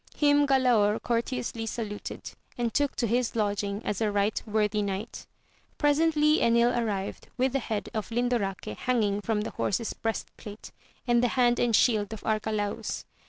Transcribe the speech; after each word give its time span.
Him 0.17 0.47
Galaor 0.47 0.99
courteously 1.03 1.67
saluted, 1.67 2.31
and 2.57 2.73
took 2.73 2.95
to 2.95 3.05
his 3.05 3.35
lodging 3.35 3.83
as 3.85 4.01
a 4.01 4.11
right 4.11 4.41
worthy 4.47 4.81
knight. 4.81 5.27
Presently 5.77 6.39
Enil 6.39 6.75
arrived 6.75 7.27
with 7.37 7.53
the 7.53 7.59
head 7.59 7.87
of 7.93 8.09
Lindoraque 8.09 8.73
hanging 8.79 9.21
from 9.21 9.41
the 9.41 9.51
horse's 9.51 9.93
breast 9.93 10.35
plate, 10.37 10.71
and 11.05 11.21
the 11.23 11.27
hand 11.37 11.59
and 11.59 11.75
shield 11.75 12.13
of 12.13 12.23
Arcalaus. 12.23 13.05